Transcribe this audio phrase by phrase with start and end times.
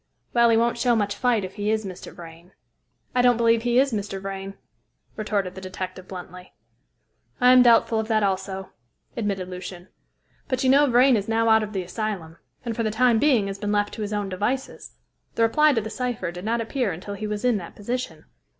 [0.33, 2.11] "Well, he won't show much fight if he is Mr.
[2.11, 2.53] Vrain."
[3.13, 4.19] "I don't believe he is Mr.
[4.19, 4.55] Vrain,"
[5.15, 6.53] retorted the detective bluntly.
[7.39, 8.71] "I am doubtful of that, also,"
[9.15, 9.89] admitted Lucian,
[10.47, 13.45] "but you know Vrain is now out of the asylum, and, for the time being,
[13.45, 14.93] has been left to his own devices.
[15.35, 18.25] The reply to the cypher did not appear until he was in that position.